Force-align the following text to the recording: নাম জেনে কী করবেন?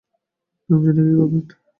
নাম 0.69 0.79
জেনে 0.85 1.01
কী 1.07 1.13
করবেন? 1.17 1.43